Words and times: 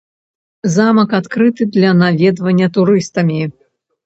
Замак 0.75 1.13
адкрыты 1.19 1.67
для 1.75 1.91
наведвання 2.01 2.67
турыстамі. 2.79 3.41